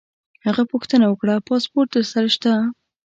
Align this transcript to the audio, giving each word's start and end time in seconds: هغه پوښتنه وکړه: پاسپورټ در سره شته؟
هغه 0.45 0.63
پوښتنه 0.71 1.05
وکړه: 1.07 1.35
پاسپورټ 1.47 1.89
در 1.95 2.05
سره 2.13 2.27
شته؟ 2.35 2.53